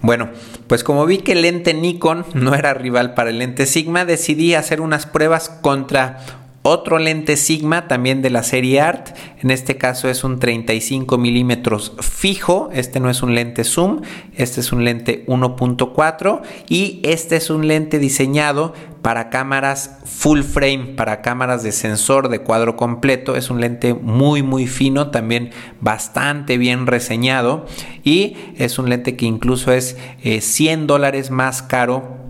Bueno, 0.00 0.30
pues 0.66 0.84
como 0.84 1.06
vi 1.06 1.18
que 1.18 1.32
el 1.32 1.42
lente 1.42 1.74
Nikon 1.74 2.24
no 2.34 2.54
era 2.54 2.74
rival 2.74 3.14
para 3.14 3.30
el 3.30 3.38
lente 3.38 3.66
Sigma, 3.66 4.04
decidí 4.04 4.54
hacer 4.54 4.80
unas 4.80 5.06
pruebas 5.06 5.48
contra 5.48 6.20
otro 6.68 6.98
lente 6.98 7.36
Sigma 7.36 7.88
también 7.88 8.22
de 8.22 8.30
la 8.30 8.42
serie 8.42 8.80
Art. 8.80 9.16
En 9.40 9.50
este 9.50 9.76
caso 9.76 10.08
es 10.08 10.24
un 10.24 10.38
35 10.38 11.16
milímetros 11.18 11.94
fijo. 12.00 12.68
Este 12.72 13.00
no 13.00 13.08
es 13.10 13.22
un 13.22 13.34
lente 13.34 13.64
zoom. 13.64 14.02
Este 14.36 14.60
es 14.60 14.72
un 14.72 14.84
lente 14.84 15.24
1.4 15.26 16.42
y 16.68 17.00
este 17.02 17.36
es 17.36 17.50
un 17.50 17.66
lente 17.66 17.98
diseñado 17.98 18.74
para 19.02 19.30
cámaras 19.30 19.98
full 20.04 20.42
frame, 20.42 20.94
para 20.96 21.22
cámaras 21.22 21.62
de 21.62 21.72
sensor 21.72 22.28
de 22.28 22.40
cuadro 22.40 22.76
completo. 22.76 23.36
Es 23.36 23.48
un 23.48 23.60
lente 23.60 23.94
muy 23.94 24.42
muy 24.42 24.66
fino, 24.66 25.10
también 25.10 25.50
bastante 25.80 26.58
bien 26.58 26.86
reseñado 26.86 27.66
y 28.04 28.36
es 28.56 28.78
un 28.78 28.90
lente 28.90 29.16
que 29.16 29.26
incluso 29.26 29.72
es 29.72 29.96
100 30.22 30.80
eh, 30.80 30.86
dólares 30.86 31.30
más 31.30 31.62
caro 31.62 32.27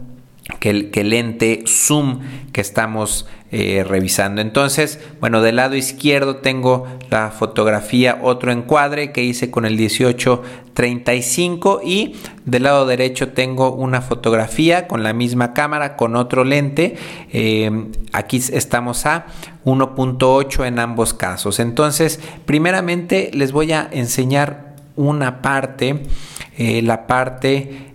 que 0.58 0.70
el, 0.70 1.10
lente 1.10 1.62
zoom 1.66 2.20
que 2.52 2.60
estamos 2.60 3.26
eh, 3.50 3.82
revisando. 3.86 4.42
Entonces, 4.42 5.00
bueno, 5.20 5.40
del 5.40 5.56
lado 5.56 5.74
izquierdo 5.74 6.36
tengo 6.36 6.86
la 7.10 7.30
fotografía, 7.30 8.18
otro 8.22 8.52
encuadre 8.52 9.10
que 9.12 9.24
hice 9.24 9.50
con 9.50 9.64
el 9.64 9.76
1835 9.76 11.80
y 11.82 12.16
del 12.44 12.64
lado 12.64 12.84
derecho 12.86 13.28
tengo 13.28 13.72
una 13.72 14.02
fotografía 14.02 14.86
con 14.86 15.02
la 15.02 15.14
misma 15.14 15.54
cámara, 15.54 15.96
con 15.96 16.16
otro 16.16 16.44
lente. 16.44 16.96
Eh, 17.32 17.86
aquí 18.12 18.42
estamos 18.52 19.06
a 19.06 19.24
1.8 19.64 20.66
en 20.66 20.78
ambos 20.78 21.14
casos. 21.14 21.58
Entonces, 21.58 22.20
primeramente 22.44 23.30
les 23.32 23.52
voy 23.52 23.72
a 23.72 23.88
enseñar 23.90 24.76
una 24.96 25.40
parte, 25.40 26.02
eh, 26.58 26.82
la 26.82 27.06
parte 27.06 27.94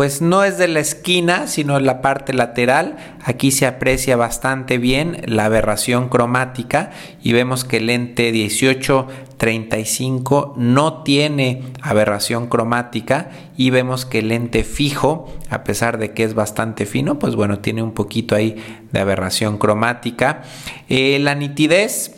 pues 0.00 0.22
no 0.22 0.44
es 0.44 0.56
de 0.56 0.66
la 0.66 0.80
esquina, 0.80 1.46
sino 1.46 1.76
en 1.76 1.84
la 1.84 2.00
parte 2.00 2.32
lateral. 2.32 2.96
Aquí 3.22 3.50
se 3.50 3.66
aprecia 3.66 4.16
bastante 4.16 4.78
bien 4.78 5.20
la 5.26 5.44
aberración 5.44 6.08
cromática 6.08 6.90
y 7.22 7.34
vemos 7.34 7.66
que 7.66 7.76
el 7.76 7.88
lente 7.88 8.32
1835 8.32 10.54
no 10.56 11.02
tiene 11.02 11.64
aberración 11.82 12.46
cromática 12.46 13.28
y 13.58 13.68
vemos 13.68 14.06
que 14.06 14.20
el 14.20 14.28
lente 14.28 14.64
fijo, 14.64 15.30
a 15.50 15.64
pesar 15.64 15.98
de 15.98 16.14
que 16.14 16.24
es 16.24 16.32
bastante 16.32 16.86
fino, 16.86 17.18
pues 17.18 17.36
bueno, 17.36 17.58
tiene 17.58 17.82
un 17.82 17.92
poquito 17.92 18.34
ahí 18.34 18.56
de 18.92 19.00
aberración 19.00 19.58
cromática. 19.58 20.44
Eh, 20.88 21.18
la 21.20 21.34
nitidez, 21.34 22.16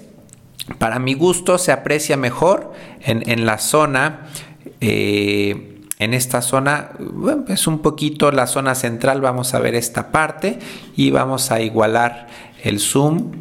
para 0.78 1.00
mi 1.00 1.14
gusto, 1.14 1.58
se 1.58 1.72
aprecia 1.72 2.16
mejor 2.16 2.74
en, 3.00 3.44
la 3.44 3.58
zona. 3.58 4.28
Eh, 4.80 5.72
en 6.02 6.14
esta 6.14 6.42
zona 6.42 6.90
es 7.49 7.66
un 7.66 7.78
poquito 7.78 8.30
la 8.32 8.47
zona 8.47 8.75
central 8.75 9.21
vamos 9.21 9.54
a 9.54 9.61
ver 9.61 9.75
esta 9.75 10.11
parte 10.11 10.59
y 10.97 11.11
vamos 11.11 11.50
a 11.50 11.61
igualar 11.61 12.26
el 12.62 12.80
zoom 12.80 13.32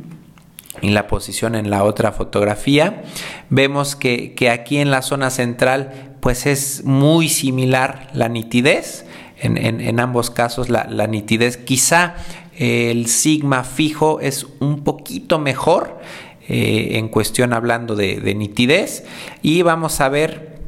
y 0.82 0.90
la 0.90 1.08
posición 1.08 1.56
en 1.56 1.70
la 1.70 1.84
otra 1.84 2.12
fotografía. 2.12 3.04
Vemos 3.50 3.96
que, 3.96 4.36
aquí 4.52 4.78
en 4.78 4.92
la 4.92 5.02
zona 5.02 5.30
central 5.30 6.16
pues 6.22 6.46
es 6.46 6.84
muy 6.86 7.30
similar 7.30 8.10
la 8.14 8.30
nitidez 8.30 9.06
en, 9.40 10.00
ambos 10.00 10.30
casos 10.30 10.70
la, 10.70 11.08
nitidez. 11.08 11.58
Quizá 11.58 12.16
el 12.58 13.08
sigma 13.08 13.64
fijo 13.64 14.20
es 14.20 14.46
un 14.60 14.84
poquito 14.84 15.40
mejor 15.40 16.00
eh, 16.48 16.92
en 16.94 17.10
cuestión 17.10 17.54
hablando 17.54 17.96
de 17.96 18.36
nitidez. 18.36 19.04
Y 19.42 19.64
vamos 19.64 20.00
a 20.00 20.10
ver 20.10 20.61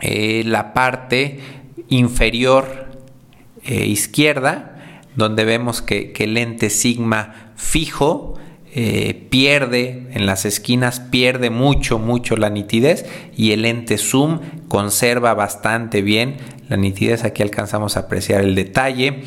eh, 0.00 0.42
la 0.46 0.72
parte 0.72 1.40
inferior 1.88 2.86
eh, 3.64 3.86
izquierda, 3.86 5.04
donde 5.16 5.44
vemos 5.44 5.82
que, 5.82 6.12
el 6.18 6.34
lente 6.34 6.70
sigma 6.70 7.52
fijo 7.56 8.34
eh, 8.72 9.26
pierde 9.28 10.06
en 10.12 10.26
las 10.26 10.44
esquinas, 10.44 11.00
pierde 11.00 11.50
mucho, 11.50 11.98
mucho 11.98 12.36
la 12.36 12.48
nitidez 12.48 13.04
y 13.36 13.52
el 13.52 13.62
lente 13.62 13.98
zoom 13.98 14.40
conserva 14.68 15.34
bastante 15.34 16.02
bien 16.02 16.36
la 16.68 16.76
nitidez. 16.76 17.24
Aquí 17.24 17.42
alcanzamos 17.42 17.96
a 17.96 18.00
apreciar 18.00 18.42
el 18.42 18.54
detalle. 18.54 19.24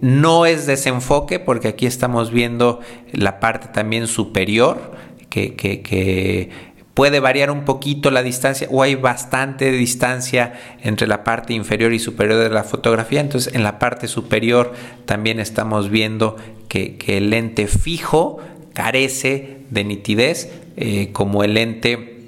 no 0.00 0.46
es 0.46 0.66
desenfoque 0.66 1.40
porque 1.40 1.68
aquí 1.68 1.86
estamos 1.86 2.30
viendo 2.30 2.80
la 3.12 3.40
parte 3.40 3.68
también 3.68 4.06
superior 4.06 4.92
que, 5.30 5.54
que 5.56 6.50
puede 6.94 7.20
variar 7.20 7.50
un 7.50 7.64
poquito 7.64 8.10
la 8.10 8.22
distancia 8.22 8.68
o 8.70 8.82
hay 8.82 8.94
bastante 8.94 9.70
distancia 9.70 10.54
entre 10.82 11.06
la 11.06 11.24
parte 11.24 11.54
inferior 11.54 11.92
y 11.92 11.98
superior 11.98 12.38
de 12.38 12.50
la 12.50 12.64
fotografía. 12.64 13.20
Entonces 13.20 13.54
en 13.54 13.62
la 13.62 13.78
parte 13.78 14.08
superior 14.08 14.72
también 15.06 15.40
estamos 15.40 15.90
viendo 15.90 16.36
que, 16.68 16.98
el 17.06 17.30
lente 17.30 17.66
fijo 17.66 18.38
carece 18.72 19.58
de 19.70 19.84
nitidez 19.84 20.50
eh, 20.76 21.10
como 21.12 21.44
el 21.44 21.54
lente 21.54 22.20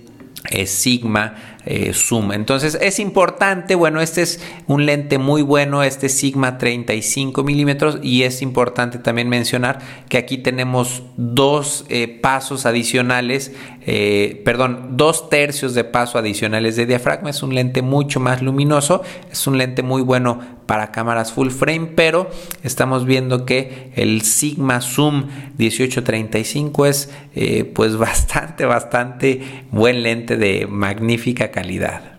eh, 0.50 0.66
Sigma 0.66 1.34
eh, 1.64 1.92
zoom. 1.94 2.32
Entonces 2.32 2.76
es 2.80 2.98
importante, 2.98 3.76
bueno, 3.76 4.00
este 4.00 4.22
es 4.22 4.40
un 4.66 4.84
lente 4.84 5.18
muy 5.18 5.42
bueno, 5.42 5.84
este 5.84 6.08
Sigma 6.08 6.58
35 6.58 7.44
milímetros 7.44 8.00
y 8.02 8.24
es 8.24 8.42
importante 8.42 8.98
también 8.98 9.28
mencionar 9.28 9.78
que 10.08 10.18
aquí 10.18 10.38
tenemos 10.38 11.04
dos 11.16 11.84
eh, 11.88 12.08
pasos 12.08 12.66
adicionales, 12.66 13.52
eh, 13.86 14.40
perdón, 14.44 14.96
dos 14.96 15.28
tercios 15.28 15.74
de 15.74 15.84
paso 15.84 16.18
adicionales 16.18 16.76
de 16.76 16.86
diafragma. 16.86 17.30
Es 17.30 17.42
un 17.42 17.54
lente 17.54 17.82
mucho 17.82 18.20
más 18.20 18.42
luminoso, 18.42 19.02
es 19.30 19.46
un 19.46 19.58
lente 19.58 19.82
muy 19.82 20.02
bueno 20.02 20.40
para 20.66 20.92
cámaras 20.92 21.32
full 21.32 21.50
frame, 21.50 21.92
pero 21.94 22.30
estamos 22.62 23.04
viendo 23.04 23.44
que 23.44 23.92
el 23.96 24.22
Sigma 24.22 24.80
Zoom 24.80 25.28
1835 25.58 26.86
es 26.86 27.10
pues 27.74 27.96
bastante, 27.98 28.64
bastante 28.64 29.40
buen 29.70 30.02
lente 30.02 30.36
de 30.36 30.66
magnífica 30.66 31.50
calidad. 31.50 32.12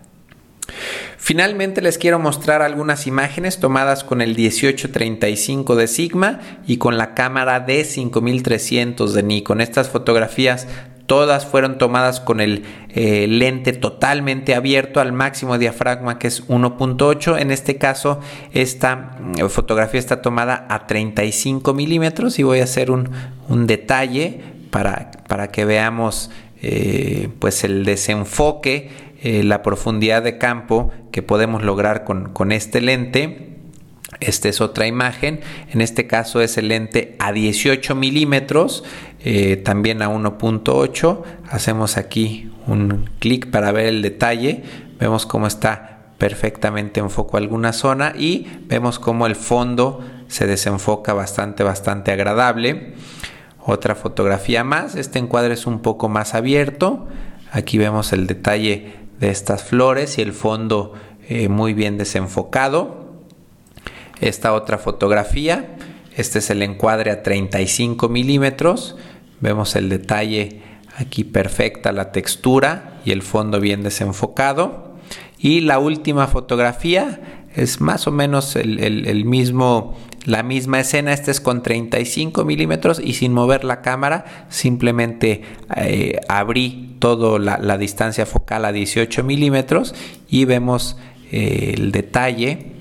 Finalmente 1.24 1.80
les 1.80 1.96
quiero 1.96 2.18
mostrar 2.18 2.60
algunas 2.60 3.06
imágenes 3.06 3.58
tomadas 3.58 4.04
con 4.04 4.20
el 4.20 4.36
1835 4.36 5.74
de 5.74 5.86
Sigma 5.86 6.40
y 6.66 6.76
con 6.76 6.98
la 6.98 7.14
cámara 7.14 7.66
D5300 7.66 9.12
de 9.12 9.22
Nikon. 9.22 9.62
Estas 9.62 9.88
fotografías 9.88 10.66
todas 11.06 11.46
fueron 11.46 11.78
tomadas 11.78 12.20
con 12.20 12.40
el 12.40 12.64
eh, 12.90 13.26
lente 13.28 13.72
totalmente 13.72 14.54
abierto 14.54 15.00
al 15.00 15.12
máximo 15.12 15.58
diafragma 15.58 16.18
que 16.18 16.28
es 16.28 16.46
1.8 16.48 17.40
en 17.40 17.50
este 17.50 17.76
caso 17.76 18.20
esta 18.52 18.96
mm, 18.96 19.48
fotografía 19.48 20.00
está 20.00 20.22
tomada 20.22 20.66
a 20.68 20.86
35 20.86 21.74
milímetros 21.74 22.38
y 22.38 22.42
voy 22.42 22.60
a 22.60 22.64
hacer 22.64 22.90
un, 22.90 23.10
detalle 23.66 24.40
para, 24.70 25.10
para, 25.28 25.48
que 25.48 25.64
veamos 25.64 26.30
eh, 26.62 27.28
pues 27.38 27.64
el 27.64 27.84
desenfoque 27.84 28.90
eh, 29.24 29.42
la 29.42 29.62
profundidad 29.62 30.22
de 30.22 30.36
campo 30.36 30.92
que 31.10 31.22
podemos 31.22 31.62
lograr 31.62 32.04
con, 32.04 32.52
este 32.52 32.82
lente. 32.82 33.53
Esta 34.20 34.48
es 34.48 34.60
otra 34.60 34.86
imagen. 34.86 35.40
En 35.70 35.80
este 35.80 36.06
caso 36.06 36.40
es 36.40 36.56
el 36.58 36.68
lente 36.68 37.16
a 37.18 37.32
18 37.32 37.94
milímetros, 37.94 38.84
eh, 39.20 39.56
también 39.56 40.02
a 40.02 40.08
1.8. 40.08 41.22
Hacemos 41.48 41.96
aquí 41.96 42.50
un 42.66 43.10
clic 43.18 43.50
para 43.50 43.72
ver 43.72 43.86
el 43.86 44.02
detalle. 44.02 44.62
Vemos 44.98 45.26
cómo 45.26 45.46
está 45.46 45.94
perfectamente 46.18 47.00
en 47.00 47.10
foco 47.10 47.36
alguna 47.36 47.72
zona 47.72 48.14
y 48.16 48.46
vemos 48.66 48.98
cómo 48.98 49.26
el 49.26 49.36
fondo 49.36 50.02
se 50.28 50.46
desenfoca 50.46 51.12
bastante, 51.12 51.62
bastante 51.64 52.12
agradable. 52.12 52.94
Otra 53.60 53.94
fotografía 53.94 54.64
más. 54.64 54.94
Este 54.94 55.18
encuadre 55.18 55.54
es 55.54 55.66
un 55.66 55.80
poco 55.80 56.08
más 56.08 56.34
abierto. 56.34 57.06
Aquí 57.50 57.78
vemos 57.78 58.12
el 58.12 58.26
detalle 58.26 58.94
de 59.20 59.30
estas 59.30 59.62
flores 59.64 60.18
y 60.18 60.22
el 60.22 60.32
fondo 60.32 60.94
eh, 61.28 61.48
muy 61.48 61.72
bien 61.72 61.98
desenfocado. 61.98 63.03
Esta 64.24 64.54
otra 64.54 64.78
fotografía, 64.78 65.76
este 66.16 66.38
es 66.38 66.48
el 66.48 66.62
encuadre 66.62 67.10
a 67.10 67.22
35 67.22 68.08
milímetros. 68.08 68.96
Vemos 69.40 69.76
el 69.76 69.90
detalle 69.90 70.62
aquí 70.96 71.24
perfecta, 71.24 71.92
la 71.92 72.10
textura 72.10 73.00
y 73.04 73.10
el 73.10 73.20
fondo 73.20 73.60
bien 73.60 73.82
desenfocado. 73.82 74.94
Y 75.38 75.60
la 75.60 75.78
última 75.78 76.26
fotografía 76.26 77.44
es 77.54 77.82
más 77.82 78.06
o 78.06 78.12
menos 78.12 78.56
el, 78.56 79.26
mismo, 79.26 79.94
la 80.24 80.42
misma 80.42 80.80
escena. 80.80 81.12
Este 81.12 81.30
es 81.30 81.42
con 81.42 81.62
35 81.62 82.46
milímetros 82.46 83.02
y 83.04 83.12
sin 83.12 83.34
mover 83.34 83.62
la 83.62 83.82
cámara, 83.82 84.46
simplemente 84.48 85.42
eh, 85.76 86.18
abrí 86.30 86.96
toda 86.98 87.38
la, 87.38 87.76
distancia 87.76 88.24
focal 88.24 88.64
a 88.64 88.72
18 88.72 89.22
milímetros 89.22 89.94
y 90.30 90.46
vemos 90.46 90.96
eh, 91.30 91.74
el 91.76 91.92
detalle 91.92 92.73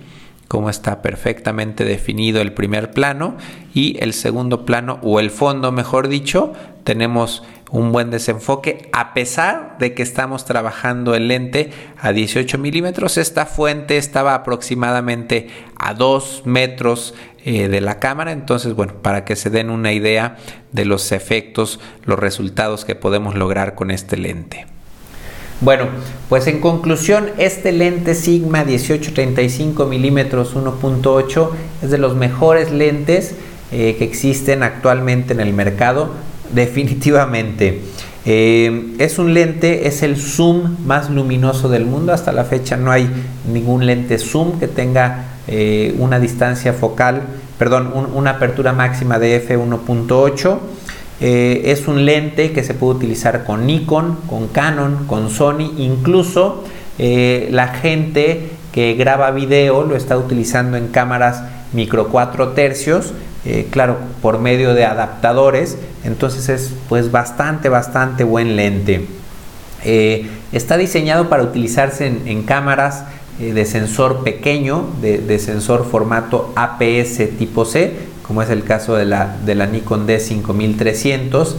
cómo 0.47 0.69
está 0.69 1.01
perfectamente 1.01 1.85
definido 1.85 2.41
el 2.41 2.53
primer 2.53 2.91
plano 2.91 3.37
y 3.73 3.97
el 4.01 4.13
segundo 4.13 4.65
plano 4.65 4.99
o 5.01 5.19
el 5.19 5.31
fondo 5.31 5.71
mejor 5.71 6.07
dicho 6.07 6.53
tenemos 6.83 7.43
un 7.71 7.91
buen 7.91 8.11
desenfoque 8.11 8.87
a 8.93 9.15
pesar 9.15 9.77
de 9.79 9.95
que 9.95 10.03
estamos 10.03 10.45
trabajando 10.45 11.15
el 11.15 11.27
lente 11.27 11.71
a 11.99 12.11
18 12.11 12.59
milímetros. 12.59 13.17
Esta 13.17 13.47
fuente 13.47 13.97
estaba 13.97 14.35
aproximadamente 14.35 15.47
a 15.75 15.95
2 15.95 16.43
metros 16.45 17.15
eh, 17.43 17.69
de 17.69 17.81
la 17.81 17.99
cámara. 17.99 18.31
Entonces 18.31 18.75
bueno 18.75 19.01
para 19.01 19.25
que 19.25 19.35
se 19.35 19.49
den 19.49 19.71
una 19.71 19.91
idea 19.91 20.37
de 20.71 20.85
los 20.85 21.11
efectos 21.11 21.79
los 22.03 22.19
resultados 22.19 22.85
que 22.85 22.93
podemos 22.93 23.33
lograr 23.33 23.73
con 23.73 23.89
este 23.89 24.17
lente 24.17 24.72
bueno, 25.63 25.85
pues 26.27 26.47
en 26.47 26.59
conclusión, 26.59 27.29
este 27.37 27.71
lente 27.71 28.15
Sigma 28.15 28.65
1835 28.65 29.85
milímetros 29.85 30.55
1.8 30.55 31.49
es 31.81 31.89
de 31.89 31.97
los 31.97 32.15
mejores 32.15 32.71
lentes 32.71 33.35
eh, 33.71 33.95
que 33.97 34.03
existen 34.03 34.61
actualmente 34.61 35.33
en 35.33 35.39
el 35.39 35.53
mercado 35.53 36.09
definitivamente. 36.53 37.81
Eh, 38.25 38.95
es 38.99 39.19
un 39.19 39.33
lente, 39.33 39.87
es 39.87 40.03
el 40.03 40.17
zoom 40.17 40.77
más 40.85 41.09
luminoso 41.09 41.69
del 41.69 41.85
mundo. 41.85 42.13
Hasta 42.13 42.31
la 42.31 42.43
fecha 42.43 42.77
no 42.77 42.91
hay 42.91 43.09
ningún 43.51 43.85
lente 43.85 44.17
zoom 44.17 44.59
que 44.59 44.67
tenga 44.67 45.25
eh, 45.47 45.95
una 45.97 46.19
distancia 46.19 46.73
focal, 46.73 47.21
perdón, 47.57 47.91
una 48.13 48.31
apertura 48.31 48.73
máxima 48.73 49.17
de 49.19 49.47
f1.8. 49.47 50.59
Eh, 51.23 51.71
es 51.71 51.87
un 51.87 52.05
lente 52.05 52.51
que 52.51 52.63
se 52.63 52.75
puede 52.75 52.97
utilizar 52.97 53.45
con 53.45 53.65
Nikon, 53.65 54.19
con 54.29 54.49
Canon, 54.49 55.05
con 55.07 55.31
Sony, 55.31 55.71
incluso 55.77 56.63
la 56.99 57.69
gente 57.69 58.51
que 58.71 58.93
graba 58.93 59.31
video 59.31 59.83
lo 59.83 59.95
está 59.95 60.15
utilizando 60.15 60.77
en 60.77 60.89
cámaras 60.89 61.41
micro 61.73 62.09
4 62.09 62.49
tercios 62.49 63.13
eh, 63.45 63.67
claro, 63.69 63.97
por 64.21 64.39
medio 64.39 64.73
de 64.73 64.85
adaptadores, 64.85 65.77
entonces 66.05 66.47
es 66.47 66.73
pues 66.87 67.11
bastante, 67.11 67.67
bastante 67.67 68.23
buen 68.23 68.55
lente. 68.55 69.05
Eh, 69.83 70.29
está 70.53 70.77
diseñado 70.77 71.27
para 71.27 71.43
utilizarse 71.43 72.07
en, 72.07 72.43
cámaras 72.43 73.03
eh, 73.41 73.51
de 73.51 73.65
sensor 73.65 74.23
pequeño, 74.23 74.85
de, 75.01 75.39
sensor 75.39 75.85
formato 75.91 76.53
APS 76.55 77.37
tipo 77.37 77.65
C, 77.65 77.91
como 78.27 78.41
es 78.41 78.49
el 78.49 78.63
caso 78.63 78.95
de 78.95 79.05
la, 79.05 79.37
de 79.45 79.55
la 79.55 79.67
Nikon 79.67 80.07
D5300. 80.07 81.55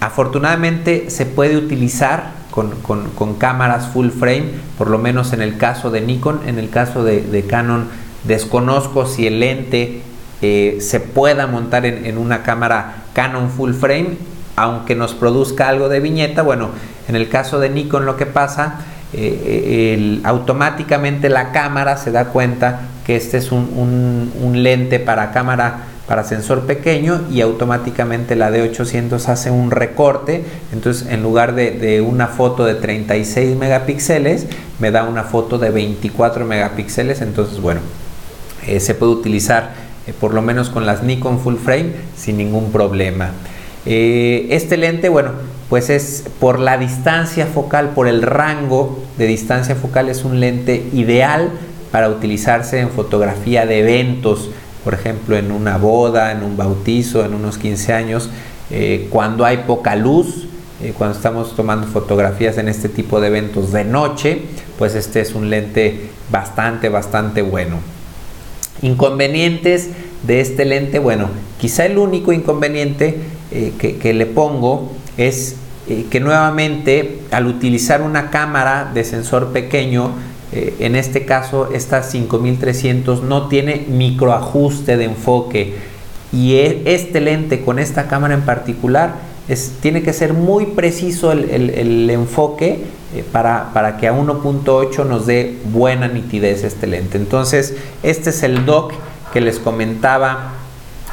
afortunadamente 0.00 1.10
se 1.10 1.26
puede 1.26 1.56
utilizar 1.56 2.46
con, 2.50 3.34
cámaras 3.34 3.88
full 3.88 4.08
frame, 4.08 4.46
por 4.78 4.88
lo 4.88 4.98
menos 4.98 5.32
en 5.32 5.42
el 5.42 5.58
caso 5.58 5.90
de 5.90 6.00
Nikon, 6.00 6.40
en 6.46 6.58
el 6.58 6.70
caso 6.70 7.04
de, 7.04 7.44
Canon 7.46 7.88
desconozco 8.24 9.06
si 9.06 9.26
el 9.26 9.40
lente 9.40 10.00
eh, 10.40 10.78
se 10.80 11.00
pueda 11.00 11.46
montar 11.46 11.84
en, 11.84 12.16
una 12.16 12.42
cámara 12.42 13.04
Canon 13.12 13.50
full 13.50 13.72
frame, 13.72 14.16
aunque 14.56 14.94
nos 14.94 15.12
produzca 15.12 15.68
algo 15.68 15.90
de 15.90 16.00
viñeta. 16.00 16.42
Bueno, 16.42 16.70
en 17.08 17.16
el 17.16 17.28
caso 17.28 17.60
de 17.60 17.68
Nikon 17.68 18.06
lo 18.06 18.16
que 18.16 18.26
pasa, 18.26 18.80
eh, 19.16 20.20
automáticamente 20.24 21.28
la 21.28 21.52
cámara 21.52 21.96
se 21.96 22.10
da 22.10 22.26
cuenta 22.26 22.80
que 23.06 23.16
este 23.16 23.38
es 23.38 23.52
un, 23.52 24.30
lente 24.54 24.98
para 24.98 25.32
cámara 25.32 25.84
para 26.06 26.22
sensor 26.22 26.66
pequeño 26.66 27.22
y 27.30 27.40
automáticamente 27.40 28.36
la 28.36 28.50
D800 28.50 29.28
hace 29.28 29.50
un 29.50 29.70
recorte 29.70 30.44
entonces 30.72 31.08
en 31.08 31.22
lugar 31.22 31.54
de, 31.54 32.00
una 32.00 32.28
foto 32.28 32.64
de 32.64 32.74
36 32.74 33.56
megapíxeles 33.56 34.46
me 34.78 34.90
da 34.90 35.04
una 35.04 35.24
foto 35.24 35.58
de 35.58 35.70
24 35.70 36.44
megapíxeles 36.44 37.22
entonces 37.22 37.60
bueno 37.60 37.80
eh, 38.66 38.80
se 38.80 38.94
puede 38.94 39.12
utilizar 39.12 39.86
eh, 40.06 40.12
por 40.18 40.34
lo 40.34 40.42
menos 40.42 40.70
con 40.70 40.86
las 40.86 41.02
Nikon 41.02 41.40
Full 41.40 41.56
Frame, 41.56 41.92
sin 42.16 42.36
ningún 42.36 42.70
problema. 42.70 43.30
Eh, 43.84 44.46
este 44.50 44.76
lente, 44.76 45.08
bueno, 45.08 45.32
pues 45.68 45.90
es 45.90 46.24
por 46.40 46.58
la 46.58 46.78
distancia 46.78 47.46
focal, 47.46 47.90
por 47.90 48.08
el 48.08 48.22
rango 48.22 49.02
de 49.18 49.26
distancia 49.26 49.74
focal, 49.74 50.08
es 50.08 50.24
un 50.24 50.40
lente 50.40 50.88
ideal 50.92 51.50
para 51.90 52.08
utilizarse 52.08 52.80
en 52.80 52.90
fotografía 52.90 53.66
de 53.66 53.80
eventos, 53.80 54.50
por 54.84 54.94
ejemplo, 54.94 55.36
en 55.36 55.50
una 55.50 55.76
boda, 55.78 56.32
en 56.32 56.42
un 56.42 56.56
bautizo, 56.56 57.24
en 57.24 57.34
unos 57.34 57.58
15 57.58 57.92
años, 57.92 58.30
eh, 58.70 59.08
cuando 59.10 59.44
hay 59.44 59.58
poca 59.58 59.96
luz, 59.96 60.46
cuando 60.98 61.16
estamos 61.16 61.56
tomando 61.56 61.86
fotografías 61.86 62.58
en 62.58 62.68
este 62.68 62.90
tipo 62.90 63.18
de 63.20 63.28
eventos 63.28 63.72
de 63.72 63.84
noche, 63.84 64.42
pues 64.78 64.94
este 64.94 65.20
es 65.20 65.34
un 65.34 65.48
lente 65.48 66.10
bastante, 66.30 66.88
bastante 66.88 67.42
bueno. 67.42 67.78
Inconvenientes 68.82 69.88
de 70.26 70.40
este 70.40 70.64
lente, 70.64 70.98
bueno, 70.98 71.30
quizá 71.58 71.86
el 71.86 71.98
único 71.98 72.32
inconveniente 72.32 73.16
eh, 73.50 73.72
que, 73.78 74.12
le 74.12 74.26
pongo 74.26 74.92
es 75.16 75.56
eh, 75.88 76.06
que 76.10 76.20
nuevamente 76.20 77.20
al 77.30 77.46
utilizar 77.46 78.02
una 78.02 78.30
cámara 78.30 78.90
de 78.92 79.04
sensor 79.04 79.52
pequeño, 79.52 80.10
eh, 80.52 80.74
en 80.80 80.96
este 80.96 81.24
caso 81.24 81.70
esta 81.72 82.02
5300 82.02 83.22
no 83.22 83.48
tiene 83.48 83.84
microajuste 83.88 84.96
de 84.96 85.04
enfoque 85.04 85.74
y 86.32 86.54
e, 86.54 86.82
este 86.86 87.20
lente 87.20 87.64
con 87.64 87.78
esta 87.78 88.08
cámara 88.08 88.34
en 88.34 88.42
particular 88.42 89.14
es, 89.48 89.74
tiene 89.80 90.02
que 90.02 90.12
ser 90.12 90.32
muy 90.32 90.66
preciso 90.66 91.32
el, 91.32 92.10
enfoque 92.10 92.80
eh, 93.14 93.24
para, 93.30 93.72
para, 93.72 93.96
que 93.96 94.08
a 94.08 94.12
1.8 94.12 95.06
nos 95.06 95.26
dé 95.26 95.56
buena 95.72 96.08
nitidez 96.08 96.64
este 96.64 96.88
lente. 96.88 97.16
Entonces, 97.16 97.76
este 98.02 98.30
es 98.30 98.42
el 98.42 98.66
dock 98.66 98.92
que 99.32 99.40
les 99.40 99.60
comentaba 99.60 100.54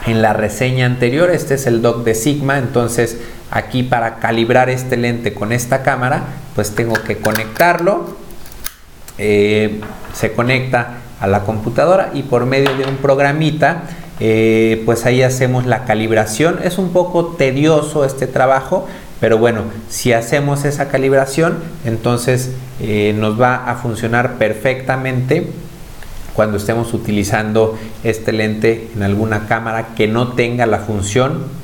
en 0.08 0.22
la 0.22 0.34
reseña 0.34 0.88
anterior. 0.88 1.30
Este 1.30 1.54
es 1.56 1.68
el 1.68 1.82
dock 1.84 2.04
de 2.04 2.16
Sigma. 2.16 2.58
Entonces, 2.58 3.20
aquí 3.54 3.84
para 3.84 4.16
calibrar 4.16 4.70
este 4.72 4.98
lente 4.98 5.34
con 5.34 5.52
esta 5.52 5.84
cámara, 5.84 6.24
pues 6.56 6.74
tengo 6.74 6.96
que 6.96 7.18
conectarlo. 7.18 8.18
Eh, 9.20 9.80
se 10.13 10.34
conecta 10.34 10.96
a 11.20 11.28
la 11.28 11.42
computadora 11.42 12.10
y 12.13 12.24
por 12.24 12.48
medio 12.48 12.76
de 12.76 12.86
un 12.86 12.98
programita 12.98 13.84
eh, 14.20 14.82
pues 14.86 15.06
ahí 15.06 15.22
hacemos 15.22 15.68
la 15.68 15.86
calibración. 15.86 16.60
Es 16.63 16.80
un 16.80 16.92
poco 16.92 17.28
tedioso 17.38 18.06
este 18.06 18.26
trabajo, 18.26 18.88
pero 19.22 19.38
bueno, 19.38 19.62
si 19.88 20.13
hacemos 20.13 20.66
esa 20.66 20.89
calibración, 20.89 21.60
entonces 21.86 22.52
eh, 22.82 23.13
nos 23.16 23.39
va 23.39 23.70
a 23.70 23.76
funcionar 23.76 24.34
perfectamente 24.39 25.48
cuando 26.34 26.58
estemos 26.58 26.92
utilizando 26.96 27.78
este 28.04 28.32
lente 28.32 28.89
en 28.96 29.04
alguna 29.04 29.48
cámara 29.48 29.89
que 29.96 30.08
no 30.08 30.30
tenga 30.30 30.66
la 30.66 30.80
función 30.80 31.62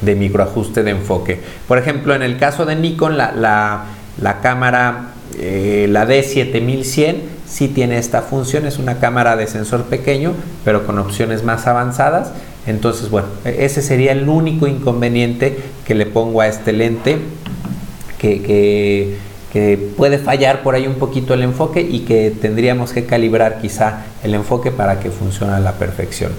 de 0.00 0.14
microajuste 0.14 0.82
de 0.82 0.92
enfoque. 0.92 1.40
Por 1.68 1.78
ejemplo, 1.78 2.14
en 2.14 2.22
el 2.22 2.38
caso 2.38 2.66
de 2.66 2.76
Nikon, 2.76 3.16
la, 3.16 3.84
cámara, 4.42 5.12
eh, 5.38 5.86
la 5.90 6.06
D7100, 6.06 7.16
sí 7.46 7.68
tiene 7.68 7.98
esta 7.98 8.22
función, 8.22 8.66
es 8.66 8.78
una 8.78 8.98
cámara 8.98 9.36
de 9.36 9.46
sensor 9.46 9.84
pequeño, 9.84 10.34
pero 10.64 10.86
con 10.86 10.98
opciones 10.98 11.42
más 11.42 11.66
avanzadas. 11.66 12.32
Entonces, 12.66 13.10
bueno, 13.10 13.28
e-, 13.44 13.64
ese 13.64 13.82
sería 13.82 14.12
el 14.12 14.28
único 14.28 14.66
inconveniente 14.66 15.58
que 15.86 15.94
le 15.94 16.06
pongo 16.06 16.40
a 16.40 16.46
este 16.46 16.72
lente, 16.72 17.18
que, 19.52 19.92
puede 19.96 20.18
fallar 20.18 20.62
por 20.62 20.74
ahí 20.74 20.86
un 20.86 20.94
poquito 20.94 21.34
el 21.34 21.42
enfoque 21.42 21.80
y 21.80 22.00
que 22.00 22.30
tendríamos 22.30 22.92
que 22.92 23.04
calibrar 23.04 23.58
quizá 23.60 24.04
el 24.22 24.34
enfoque 24.34 24.70
para 24.70 25.00
que 25.00 25.10
funcione 25.10 25.52
a 25.52 25.60
la 25.60 25.72
perfección. 25.72 26.32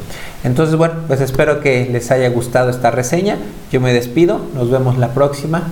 Entonces, 0.44 0.76
bueno, 0.76 0.96
pues 1.08 1.22
espero 1.22 1.62
que 1.62 1.88
les 1.92 2.10
haya 2.12 2.30
gustado 2.30 2.70
esta 2.70 2.92
reseña. 2.92 3.38
Yo 3.72 3.82
me 3.82 3.94
despido, 3.94 4.42
nos 4.56 4.72
vemos 4.72 4.98
la 4.98 5.10
próxima. 5.14 5.72